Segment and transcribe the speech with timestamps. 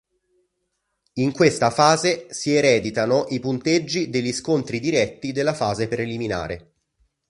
[1.19, 6.71] In questa fase si ereditano i punteggi degli scontri diretti della fase preliminare.